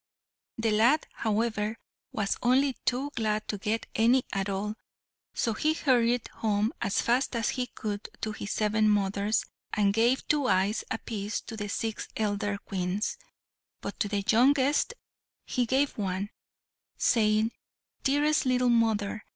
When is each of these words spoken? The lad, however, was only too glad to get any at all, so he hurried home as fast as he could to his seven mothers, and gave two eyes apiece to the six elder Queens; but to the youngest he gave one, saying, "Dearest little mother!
The 0.57 0.71
lad, 0.71 1.05
however, 1.13 1.77
was 2.11 2.35
only 2.41 2.73
too 2.85 3.11
glad 3.15 3.47
to 3.49 3.59
get 3.59 3.85
any 3.93 4.23
at 4.33 4.49
all, 4.49 4.73
so 5.35 5.53
he 5.53 5.75
hurried 5.75 6.27
home 6.29 6.73
as 6.81 7.03
fast 7.03 7.35
as 7.35 7.49
he 7.49 7.67
could 7.67 8.09
to 8.21 8.31
his 8.31 8.51
seven 8.51 8.89
mothers, 8.89 9.45
and 9.73 9.93
gave 9.93 10.27
two 10.27 10.47
eyes 10.47 10.83
apiece 10.89 11.39
to 11.41 11.55
the 11.55 11.69
six 11.69 12.07
elder 12.17 12.57
Queens; 12.57 13.15
but 13.79 13.99
to 13.99 14.07
the 14.07 14.23
youngest 14.27 14.95
he 15.45 15.67
gave 15.67 15.95
one, 15.99 16.31
saying, 16.97 17.51
"Dearest 18.01 18.47
little 18.47 18.69
mother! 18.69 19.23